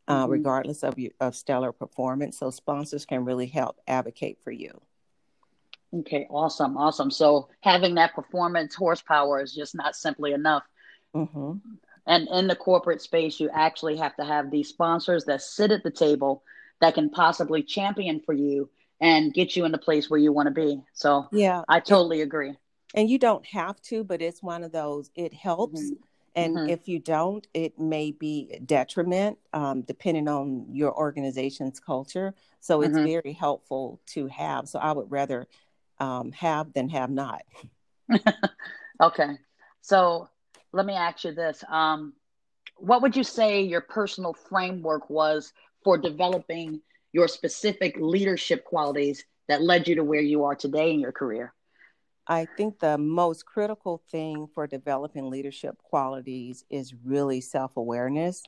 uh, 0.08 0.24
mm-hmm. 0.24 0.32
regardless 0.32 0.84
of, 0.84 1.00
your, 1.00 1.12
of 1.20 1.36
stellar 1.36 1.72
performance. 1.72 2.38
So, 2.38 2.50
sponsors 2.52 3.06
can 3.06 3.26
really 3.26 3.48
help 3.48 3.80
advocate 3.88 4.40
for 4.44 4.52
you. 4.52 4.82
Okay, 5.94 6.28
awesome, 6.30 6.78
awesome. 6.78 7.10
So 7.10 7.48
having 7.62 7.96
that 7.96 8.14
performance 8.14 8.76
horsepower 8.76 9.42
is 9.42 9.54
just 9.54 9.74
not 9.74 9.96
simply 9.96 10.34
enough. 10.34 10.64
Mm-hmm. 11.16 11.54
And 12.06 12.28
in 12.30 12.48
the 12.48 12.56
corporate 12.56 13.02
space, 13.02 13.40
you 13.40 13.50
actually 13.54 13.98
have 13.98 14.16
to 14.18 14.26
have 14.26 14.52
these 14.52 14.70
sponsors 14.70 15.26
that 15.26 15.42
sit 15.42 15.72
at 15.72 15.84
the 15.84 15.92
table 15.92 16.44
that 16.82 16.96
can 16.96 17.10
possibly 17.10 17.64
champion 17.64 18.22
for 18.26 18.34
you 18.34 18.70
and 19.00 19.34
get 19.34 19.56
you 19.56 19.66
in 19.66 19.72
the 19.72 19.78
place 19.78 20.10
where 20.10 20.20
you 20.20 20.32
want 20.32 20.48
to 20.48 20.54
be. 20.54 20.82
So 20.94 21.28
yeah, 21.32 21.64
I 21.68 21.80
totally 21.80 22.22
agree. 22.22 22.56
And 22.96 23.10
you 23.10 23.20
don't 23.20 23.46
have 23.46 23.82
to, 23.84 24.04
but 24.04 24.22
it's 24.22 24.42
one 24.42 24.64
of 24.64 24.72
those. 24.72 25.12
It 25.16 25.34
helps. 25.34 25.82
Mm-hmm. 25.82 25.94
And 26.36 26.56
mm-hmm. 26.56 26.70
if 26.70 26.88
you 26.88 27.00
don't, 27.00 27.46
it 27.54 27.80
may 27.80 28.12
be 28.12 28.60
detriment 28.66 29.40
um, 29.54 29.82
depending 29.82 30.28
on 30.28 30.68
your 30.72 30.96
organization's 30.96 31.80
culture. 31.80 32.34
So 32.60 32.82
it's 32.82 32.96
mm-hmm. 32.96 33.06
very 33.06 33.34
helpful 33.34 34.00
to 34.08 34.28
have. 34.28 34.70
So 34.70 34.80
I 34.80 34.92
would 34.92 35.12
rather 35.12 35.48
um, 36.00 36.32
have 36.34 36.74
than 36.74 36.90
have 36.90 37.10
not. 37.10 37.42
okay. 39.02 39.38
So 39.82 40.30
let 40.72 40.86
me 40.86 40.94
ask 40.94 41.24
you 41.24 41.34
this. 41.34 41.64
Um, 41.68 42.14
what 42.78 43.02
would 43.02 43.16
you 43.16 43.24
say 43.24 43.62
your 43.62 43.82
personal 43.82 44.34
framework 44.34 45.10
was 45.10 45.52
for 45.88 45.98
developing 45.98 46.82
your 47.14 47.30
specific 47.30 47.96
leadership 47.98 48.66
qualities 48.66 49.24
that 49.48 49.62
led 49.62 49.88
you 49.88 49.96
to 49.96 50.04
where 50.04 50.20
you 50.20 50.44
are 50.44 50.54
today 50.54 50.92
in 50.92 51.00
your 51.00 51.14
career? 51.14 51.54
I 52.28 52.46
think 52.58 52.80
the 52.80 52.98
most 52.98 53.46
critical 53.46 54.04
thing 54.12 54.50
for 54.54 54.68
developing 54.68 55.30
leadership 55.30 55.78
qualities 55.82 56.66
is 56.70 56.94
really 57.06 57.40
self 57.40 57.78
awareness, 57.78 58.44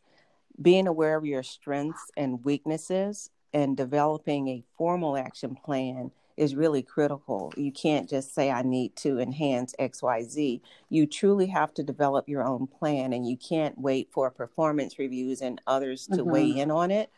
being 0.62 0.86
aware 0.86 1.16
of 1.16 1.26
your 1.26 1.42
strengths 1.42 2.12
and 2.18 2.44
weaknesses, 2.44 3.30
and 3.54 3.78
developing 3.78 4.50
a 4.50 4.66
formal 4.78 5.16
action 5.16 5.56
plan 5.64 6.12
is 6.40 6.56
really 6.56 6.82
critical. 6.82 7.52
You 7.58 7.70
can't 7.70 8.10
just 8.10 8.34
say, 8.34 8.50
I 8.50 8.62
need 8.62 8.96
to 8.98 9.20
enhance 9.20 9.76
XYZ. 9.78 10.62
You 10.90 11.06
truly 11.06 11.48
have 11.48 11.74
to 11.74 11.84
develop 11.84 12.30
your 12.30 12.46
own 12.46 12.66
plan, 12.66 13.12
and 13.12 13.28
you 13.28 13.36
can't 13.36 13.78
wait 13.78 14.08
for 14.10 14.32
performance 14.32 14.98
reviews 14.98 15.42
and 15.42 15.62
others 15.68 16.08
to 16.08 16.20
mm-hmm. 16.20 16.32
weigh 16.32 16.50
in 16.52 16.72
on 16.72 16.92
it. 16.92 17.12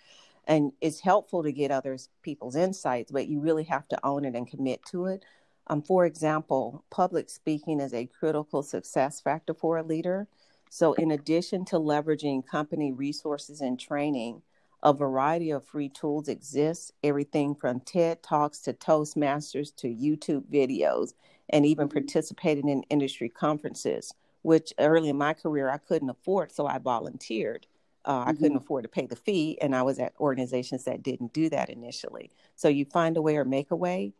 And 0.47 0.73
it's 0.81 1.01
helpful 1.01 1.43
to 1.43 1.51
get 1.51 1.69
others 1.69 2.09
people's 2.23 2.55
insights, 2.55 3.11
but 3.11 3.27
you 3.27 3.39
really 3.39 3.65
have 3.65 3.87
to 3.89 3.99
own 4.03 4.25
it 4.25 4.33
and 4.33 4.49
commit 4.49 4.83
to 4.85 5.05
it. 5.05 5.23
Um, 5.67 5.83
for 5.83 6.07
example, 6.07 6.83
public 6.89 7.29
speaking 7.29 7.79
is 7.79 7.93
a 7.93 8.07
critical 8.07 8.63
success 8.63 9.21
factor 9.21 9.53
for 9.53 9.77
a 9.77 9.83
leader. 9.83 10.27
So, 10.71 10.93
in 10.93 11.11
addition 11.11 11.63
to 11.65 11.75
leveraging 11.75 12.47
company 12.47 12.91
resources 12.91 13.61
and 13.61 13.79
training, 13.79 14.41
a 14.83 14.93
variety 14.93 15.51
of 15.51 15.63
free 15.63 15.89
tools 15.89 16.27
exist, 16.27 16.93
everything 17.03 17.53
from 17.55 17.79
TED 17.81 18.23
Talks 18.23 18.59
to 18.61 18.73
Toastmasters 18.73 19.75
to 19.77 19.87
YouTube 19.87 20.45
videos, 20.51 21.13
and 21.49 21.65
even 21.65 21.87
mm-hmm. 21.87 21.99
participating 21.99 22.69
in 22.69 22.83
industry 22.83 23.29
conferences, 23.29 24.13
which 24.41 24.73
early 24.79 25.09
in 25.09 25.17
my 25.17 25.33
career 25.33 25.69
I 25.69 25.77
couldn't 25.77 26.09
afford, 26.09 26.51
so 26.51 26.65
I 26.65 26.79
volunteered. 26.79 27.67
Uh, 28.05 28.21
mm-hmm. 28.21 28.29
I 28.29 28.33
couldn't 28.33 28.49
mm-hmm. 28.49 28.57
afford 28.57 28.83
to 28.83 28.89
pay 28.89 29.05
the 29.05 29.15
fee, 29.15 29.59
and 29.61 29.75
I 29.75 29.83
was 29.83 29.99
at 29.99 30.13
organizations 30.19 30.85
that 30.85 31.03
didn't 31.03 31.33
do 31.33 31.49
that 31.49 31.69
initially. 31.69 32.31
So 32.55 32.67
you 32.67 32.85
find 32.85 33.17
a 33.17 33.21
way 33.21 33.37
or 33.37 33.45
make 33.45 33.71
a 33.71 33.75
way. 33.75 34.13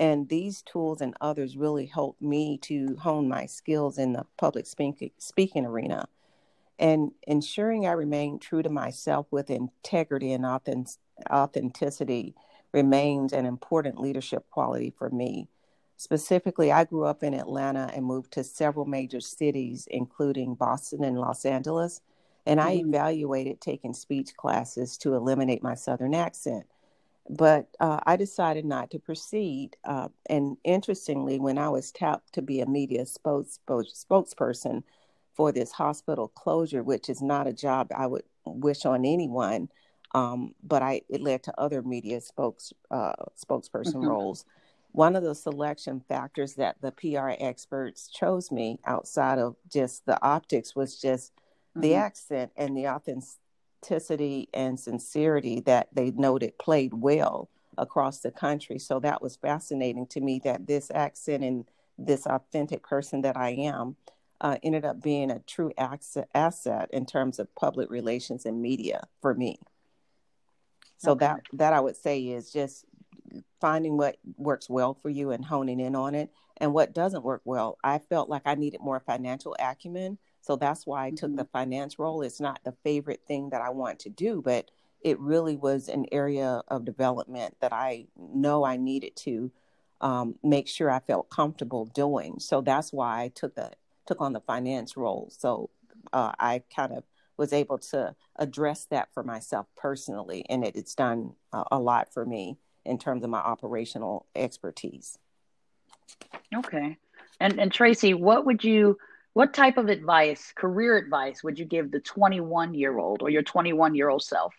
And 0.00 0.30
these 0.30 0.62
tools 0.62 1.02
and 1.02 1.14
others 1.20 1.58
really 1.58 1.84
helped 1.84 2.22
me 2.22 2.56
to 2.62 2.96
hone 2.96 3.28
my 3.28 3.44
skills 3.44 3.98
in 3.98 4.14
the 4.14 4.24
public 4.38 4.66
speaking, 4.66 5.10
speaking 5.18 5.66
arena 5.66 6.08
and 6.80 7.12
ensuring 7.26 7.86
I 7.86 7.92
remain 7.92 8.38
true 8.38 8.62
to 8.62 8.70
myself 8.70 9.26
with 9.30 9.50
integrity 9.50 10.32
and 10.32 10.46
authenticity 11.30 12.34
remains 12.72 13.34
an 13.34 13.44
important 13.44 14.00
leadership 14.00 14.48
quality 14.50 14.92
for 14.96 15.10
me. 15.10 15.48
Specifically, 15.98 16.72
I 16.72 16.84
grew 16.84 17.04
up 17.04 17.22
in 17.22 17.34
Atlanta 17.34 17.90
and 17.94 18.06
moved 18.06 18.32
to 18.32 18.44
several 18.44 18.86
major 18.86 19.20
cities, 19.20 19.86
including 19.90 20.54
Boston 20.54 21.04
and 21.04 21.18
Los 21.18 21.44
Angeles, 21.44 22.00
and 22.46 22.58
I 22.58 22.76
mm-hmm. 22.76 22.88
evaluated 22.88 23.60
taking 23.60 23.92
speech 23.92 24.34
classes 24.34 24.96
to 24.98 25.14
eliminate 25.14 25.62
my 25.62 25.74
Southern 25.74 26.14
accent. 26.14 26.64
But 27.28 27.68
uh, 27.78 28.00
I 28.06 28.16
decided 28.16 28.64
not 28.64 28.90
to 28.92 28.98
proceed. 28.98 29.76
Uh, 29.84 30.08
and 30.30 30.56
interestingly, 30.64 31.38
when 31.38 31.58
I 31.58 31.68
was 31.68 31.92
tapped 31.92 32.32
to 32.32 32.42
be 32.42 32.62
a 32.62 32.66
media 32.66 33.04
spokes, 33.04 33.60
spokesperson, 33.68 34.82
for 35.40 35.52
this 35.52 35.72
hospital 35.72 36.28
closure, 36.28 36.82
which 36.82 37.08
is 37.08 37.22
not 37.22 37.46
a 37.46 37.52
job 37.54 37.90
I 37.96 38.06
would 38.06 38.24
wish 38.44 38.84
on 38.84 39.06
anyone. 39.06 39.70
Um, 40.14 40.54
but 40.62 40.82
I 40.82 41.00
it 41.08 41.22
led 41.22 41.44
to 41.44 41.58
other 41.58 41.80
media 41.80 42.20
spokes 42.20 42.74
uh, 42.90 43.14
spokesperson 43.42 43.94
mm-hmm. 43.94 44.08
roles. 44.08 44.44
One 44.92 45.16
of 45.16 45.22
the 45.22 45.34
selection 45.34 46.02
factors 46.06 46.56
that 46.56 46.76
the 46.82 46.92
PR 46.92 47.30
experts 47.42 48.08
chose 48.08 48.52
me 48.52 48.80
outside 48.84 49.38
of 49.38 49.56
just 49.72 50.04
the 50.04 50.22
optics 50.22 50.76
was 50.76 51.00
just 51.00 51.32
mm-hmm. 51.34 51.80
the 51.80 51.94
accent 51.94 52.52
and 52.54 52.76
the 52.76 52.88
authenticity 52.88 54.50
and 54.52 54.78
sincerity 54.78 55.60
that 55.60 55.88
they 55.90 56.10
noted 56.10 56.58
played 56.58 56.92
well 56.92 57.48
across 57.78 58.18
the 58.18 58.30
country. 58.30 58.78
So 58.78 59.00
that 59.00 59.22
was 59.22 59.36
fascinating 59.36 60.06
to 60.08 60.20
me 60.20 60.38
that 60.44 60.66
this 60.66 60.90
accent 60.94 61.42
and 61.42 61.64
this 61.96 62.26
authentic 62.26 62.82
person 62.82 63.22
that 63.22 63.38
I 63.38 63.52
am 63.52 63.96
uh, 64.40 64.56
ended 64.62 64.84
up 64.84 65.02
being 65.02 65.30
a 65.30 65.40
true 65.40 65.72
asset 65.78 66.90
in 66.92 67.06
terms 67.06 67.38
of 67.38 67.54
public 67.54 67.90
relations 67.90 68.46
and 68.46 68.62
media 68.62 69.06
for 69.20 69.34
me. 69.34 69.58
So 70.98 71.12
okay. 71.12 71.26
that 71.26 71.40
that 71.54 71.72
I 71.72 71.80
would 71.80 71.96
say 71.96 72.20
is 72.20 72.52
just 72.52 72.84
finding 73.60 73.96
what 73.96 74.16
works 74.36 74.68
well 74.68 74.94
for 74.94 75.08
you 75.08 75.30
and 75.30 75.44
honing 75.44 75.80
in 75.80 75.94
on 75.94 76.14
it, 76.14 76.30
and 76.56 76.72
what 76.74 76.92
doesn't 76.92 77.24
work 77.24 77.42
well. 77.44 77.78
I 77.84 77.98
felt 77.98 78.28
like 78.28 78.42
I 78.44 78.54
needed 78.54 78.80
more 78.80 79.00
financial 79.00 79.56
acumen, 79.58 80.18
so 80.40 80.56
that's 80.56 80.86
why 80.86 81.04
I 81.04 81.08
mm-hmm. 81.08 81.16
took 81.16 81.36
the 81.36 81.44
finance 81.44 81.98
role. 81.98 82.22
It's 82.22 82.40
not 82.40 82.60
the 82.64 82.74
favorite 82.84 83.22
thing 83.26 83.50
that 83.50 83.62
I 83.62 83.70
want 83.70 84.00
to 84.00 84.10
do, 84.10 84.42
but 84.42 84.70
it 85.02 85.18
really 85.18 85.56
was 85.56 85.88
an 85.88 86.06
area 86.12 86.62
of 86.68 86.84
development 86.84 87.56
that 87.60 87.72
I 87.72 88.06
know 88.18 88.64
I 88.64 88.76
needed 88.76 89.16
to 89.16 89.50
um, 90.00 90.34
make 90.42 90.68
sure 90.68 90.90
I 90.90 91.00
felt 91.00 91.30
comfortable 91.30 91.86
doing. 91.86 92.38
So 92.38 92.60
that's 92.60 92.92
why 92.92 93.22
I 93.22 93.28
took 93.28 93.54
the 93.54 93.70
took 94.06 94.20
on 94.20 94.32
the 94.32 94.40
finance 94.40 94.96
role. 94.96 95.30
So 95.30 95.70
uh, 96.12 96.32
I 96.38 96.62
kind 96.74 96.92
of 96.92 97.04
was 97.36 97.52
able 97.52 97.78
to 97.78 98.14
address 98.36 98.86
that 98.90 99.08
for 99.14 99.22
myself 99.22 99.66
personally, 99.76 100.44
and 100.48 100.64
it, 100.64 100.76
it's 100.76 100.94
done 100.94 101.34
a, 101.52 101.64
a 101.72 101.78
lot 101.78 102.12
for 102.12 102.26
me 102.26 102.58
in 102.84 102.98
terms 102.98 103.24
of 103.24 103.30
my 103.30 103.38
operational 103.38 104.26
expertise. 104.34 105.18
Okay, 106.54 106.98
and 107.40 107.58
and 107.58 107.72
Tracy, 107.72 108.14
what 108.14 108.44
would 108.46 108.62
you? 108.64 108.98
What 109.32 109.54
type 109.54 109.78
of 109.78 109.88
advice, 109.88 110.52
career 110.56 110.96
advice, 110.96 111.44
would 111.44 111.56
you 111.56 111.64
give 111.64 111.92
the 111.92 112.00
21 112.00 112.74
year 112.74 112.98
old 112.98 113.22
or 113.22 113.30
your 113.30 113.42
21 113.42 113.94
year 113.94 114.08
old 114.08 114.24
self? 114.24 114.52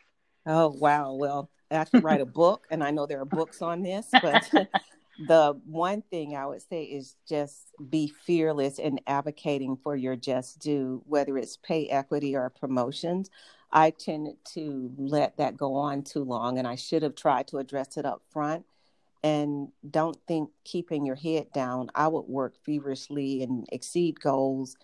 Oh, 0.45 0.69
wow. 0.69 1.13
Well, 1.13 1.49
I 1.69 1.75
have 1.75 1.91
to 1.91 1.99
write 1.99 2.21
a 2.21 2.25
book, 2.25 2.65
and 2.71 2.83
I 2.83 2.91
know 2.91 3.05
there 3.05 3.21
are 3.21 3.25
books 3.25 3.61
on 3.61 3.83
this, 3.83 4.07
but 4.21 4.49
the 5.19 5.59
one 5.65 6.01
thing 6.01 6.35
I 6.35 6.45
would 6.45 6.61
say 6.61 6.83
is 6.83 7.15
just 7.27 7.71
be 7.89 8.07
fearless 8.07 8.79
in 8.79 8.99
advocating 9.07 9.77
for 9.77 9.95
your 9.95 10.15
just 10.15 10.59
due, 10.59 11.03
whether 11.05 11.37
it's 11.37 11.57
pay 11.57 11.87
equity 11.87 12.35
or 12.35 12.49
promotions. 12.49 13.29
I 13.71 13.91
tended 13.91 14.35
to 14.53 14.91
let 14.97 15.37
that 15.37 15.57
go 15.57 15.75
on 15.75 16.03
too 16.03 16.23
long, 16.23 16.57
and 16.57 16.67
I 16.67 16.75
should 16.75 17.03
have 17.03 17.15
tried 17.15 17.47
to 17.49 17.57
address 17.57 17.97
it 17.97 18.05
up 18.05 18.21
front. 18.31 18.65
And 19.23 19.69
don't 19.87 20.17
think 20.27 20.49
keeping 20.63 21.05
your 21.05 21.15
head 21.15 21.51
down. 21.53 21.91
I 21.93 22.07
would 22.07 22.25
work 22.27 22.55
feverishly 22.63 23.43
and 23.43 23.67
exceed 23.71 24.19
goals. 24.19 24.75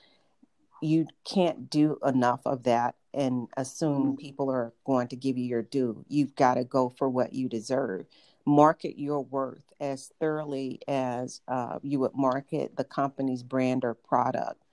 You 0.82 1.08
can't 1.26 1.72
do 1.72 1.98
enough 2.06 2.42
of 2.46 2.64
that 2.64 2.96
and 3.16 3.48
assume 3.58 4.10
mm-hmm. 4.10 4.16
people 4.16 4.52
are 4.52 4.74
going 4.86 5.08
to 5.08 5.16
give 5.16 5.40
you 5.40 5.46
your 5.46 5.64
due. 5.64 6.06
You've 6.08 6.36
got 6.36 6.54
to 6.54 6.64
go 6.64 6.90
for 6.90 7.10
what 7.10 7.34
you 7.34 7.50
deserve 7.50 8.06
market 8.48 8.98
your 8.98 9.22
worth 9.22 9.74
as 9.82 10.10
thoroughly 10.22 10.80
as 10.88 11.42
uh, 11.50 11.80
you 11.84 12.00
would 12.00 12.16
market 12.16 12.78
the 12.78 12.84
company's 12.86 13.44
brand 13.44 13.84
or 13.84 13.94
product. 13.94 14.64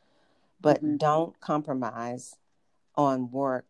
But 0.61 0.79
mm-hmm. 0.79 0.97
don't 0.97 1.41
compromise 1.41 2.37
on 2.95 3.33
work 3.33 3.67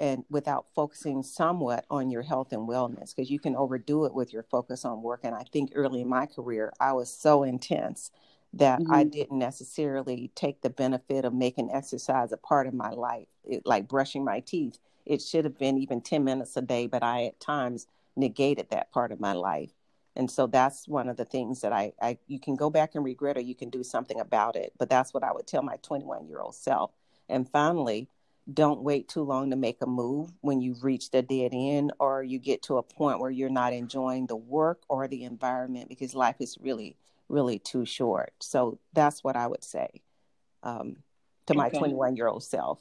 and 0.00 0.24
without 0.30 0.66
focusing 0.74 1.22
somewhat 1.22 1.84
on 1.90 2.10
your 2.10 2.22
health 2.22 2.52
and 2.52 2.66
wellness 2.66 3.14
because 3.14 3.30
you 3.30 3.38
can 3.38 3.54
overdo 3.54 4.06
it 4.06 4.14
with 4.14 4.32
your 4.32 4.42
focus 4.44 4.84
on 4.84 5.02
work. 5.02 5.20
And 5.24 5.34
I 5.34 5.44
think 5.52 5.72
early 5.74 6.00
in 6.00 6.08
my 6.08 6.24
career, 6.24 6.72
I 6.80 6.94
was 6.94 7.12
so 7.12 7.42
intense 7.42 8.10
that 8.54 8.80
mm-hmm. 8.80 8.92
I 8.92 9.04
didn't 9.04 9.38
necessarily 9.38 10.30
take 10.34 10.62
the 10.62 10.70
benefit 10.70 11.26
of 11.26 11.34
making 11.34 11.70
exercise 11.70 12.32
a 12.32 12.38
part 12.38 12.66
of 12.66 12.72
my 12.72 12.90
life, 12.90 13.28
it, 13.44 13.66
like 13.66 13.88
brushing 13.88 14.24
my 14.24 14.40
teeth. 14.40 14.78
It 15.04 15.20
should 15.20 15.44
have 15.44 15.58
been 15.58 15.76
even 15.76 16.00
10 16.00 16.24
minutes 16.24 16.56
a 16.56 16.62
day, 16.62 16.86
but 16.86 17.02
I 17.02 17.26
at 17.26 17.40
times 17.40 17.86
negated 18.16 18.70
that 18.70 18.92
part 18.92 19.12
of 19.12 19.20
my 19.20 19.32
life. 19.32 19.72
And 20.16 20.30
so 20.30 20.46
that's 20.46 20.88
one 20.88 21.08
of 21.08 21.16
the 21.16 21.26
things 21.26 21.60
that 21.60 21.72
I, 21.72 21.92
I 22.00 22.18
you 22.26 22.40
can 22.40 22.56
go 22.56 22.70
back 22.70 22.94
and 22.94 23.04
regret 23.04 23.36
or 23.36 23.40
you 23.40 23.54
can 23.54 23.68
do 23.68 23.84
something 23.84 24.18
about 24.18 24.56
it. 24.56 24.72
But 24.78 24.88
that's 24.88 25.12
what 25.12 25.22
i 25.22 25.32
would 25.32 25.46
tell 25.46 25.62
my 25.62 25.76
21 25.82 26.26
year 26.26 26.40
old 26.40 26.54
self. 26.54 26.92
And 27.28 27.48
finally 27.48 28.08
don't 28.52 28.82
wait 28.82 29.08
too 29.08 29.22
long 29.22 29.50
to 29.50 29.56
make 29.56 29.82
a 29.82 29.86
move 29.86 30.30
when 30.40 30.60
you've 30.60 30.84
reached 30.84 31.14
a 31.16 31.22
dead 31.22 31.50
end 31.52 31.92
or 31.98 32.22
you 32.22 32.38
get 32.38 32.62
to 32.62 32.78
a 32.78 32.82
point 32.82 33.18
where 33.18 33.30
you're 33.30 33.50
not 33.50 33.72
enjoying 33.72 34.26
the 34.26 34.36
work 34.36 34.82
or 34.88 35.08
the 35.08 35.24
environment 35.24 35.88
because 35.88 36.14
life 36.14 36.36
is 36.38 36.56
really 36.60 36.96
really 37.28 37.58
too 37.58 37.84
short. 37.84 38.32
So 38.40 38.78
that's 38.92 39.24
what 39.24 39.36
i 39.36 39.46
would 39.46 39.64
say 39.64 40.02
um, 40.62 40.98
to 41.46 41.54
my 41.54 41.68
21 41.70 42.16
year 42.16 42.28
old 42.28 42.44
self. 42.44 42.80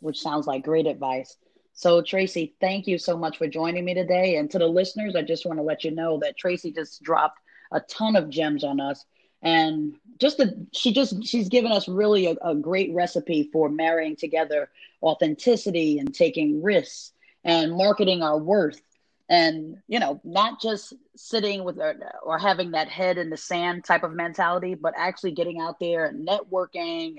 Which 0.00 0.20
sounds 0.20 0.46
like 0.46 0.64
great 0.64 0.86
advice 0.86 1.36
so, 1.74 2.02
Tracy, 2.02 2.54
thank 2.60 2.86
you 2.86 2.98
so 2.98 3.16
much 3.16 3.38
for 3.38 3.48
joining 3.48 3.84
me 3.84 3.94
today. 3.94 4.36
And 4.36 4.50
to 4.50 4.58
the 4.58 4.66
listeners, 4.66 5.16
I 5.16 5.22
just 5.22 5.46
want 5.46 5.58
to 5.58 5.62
let 5.62 5.84
you 5.84 5.90
know 5.90 6.18
that 6.18 6.36
Tracy 6.36 6.70
just 6.70 7.02
dropped 7.02 7.40
a 7.72 7.80
ton 7.80 8.16
of 8.16 8.28
gems 8.28 8.62
on 8.62 8.80
us. 8.80 9.04
And 9.42 9.94
just 10.18 10.36
the, 10.36 10.66
she 10.72 10.92
just 10.92 11.24
she's 11.24 11.48
given 11.48 11.72
us 11.72 11.88
really 11.88 12.26
a, 12.26 12.36
a 12.42 12.54
great 12.54 12.92
recipe 12.94 13.50
for 13.52 13.68
marrying 13.68 14.16
together 14.16 14.70
authenticity 15.02 15.98
and 15.98 16.14
taking 16.14 16.62
risks 16.62 17.12
and 17.44 17.72
marketing 17.72 18.22
our 18.22 18.38
worth 18.38 18.80
and 19.28 19.78
you 19.88 19.98
know 19.98 20.20
not 20.22 20.60
just 20.60 20.92
sitting 21.16 21.64
with 21.64 21.78
or, 21.78 21.96
or 22.22 22.38
having 22.38 22.72
that 22.72 22.88
head 22.88 23.18
in 23.18 23.30
the 23.30 23.36
sand 23.36 23.84
type 23.84 24.04
of 24.04 24.12
mentality 24.12 24.74
but 24.74 24.94
actually 24.96 25.32
getting 25.32 25.60
out 25.60 25.80
there 25.80 26.06
and 26.06 26.26
networking 26.26 27.16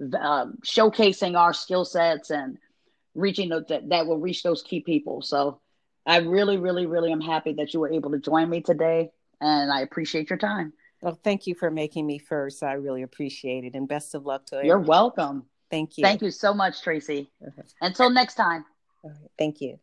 and 0.00 0.14
um, 0.14 0.58
showcasing 0.64 1.36
our 1.38 1.52
skill 1.52 1.84
sets 1.84 2.30
and 2.30 2.56
reaching 3.14 3.48
those, 3.48 3.64
that 3.68 3.88
that 3.88 4.06
will 4.06 4.18
reach 4.18 4.42
those 4.42 4.62
key 4.62 4.80
people. 4.80 5.22
So 5.22 5.60
I 6.06 6.18
really, 6.18 6.56
really, 6.56 6.86
really 6.86 7.12
am 7.12 7.20
happy 7.20 7.54
that 7.54 7.74
you 7.74 7.80
were 7.80 7.92
able 7.92 8.10
to 8.12 8.18
join 8.18 8.48
me 8.48 8.60
today, 8.60 9.10
and 9.40 9.72
I 9.72 9.80
appreciate 9.80 10.30
your 10.30 10.38
time. 10.38 10.72
Well, 11.02 11.18
thank 11.22 11.46
you 11.46 11.54
for 11.54 11.70
making 11.70 12.06
me 12.06 12.18
first. 12.18 12.62
I 12.62 12.72
really 12.74 13.02
appreciate 13.02 13.64
it, 13.64 13.74
and 13.74 13.88
best 13.88 14.14
of 14.14 14.26
luck 14.26 14.46
to 14.46 14.56
you. 14.56 14.68
You're 14.68 14.78
welcome. 14.78 15.46
Thank 15.70 15.98
you. 15.98 16.04
Thank 16.04 16.22
you 16.22 16.30
so 16.30 16.52
much, 16.52 16.82
Tracy. 16.82 17.30
Until 17.80 18.10
next 18.10 18.34
time. 18.34 18.64
Thank 19.38 19.60
you. 19.60 19.78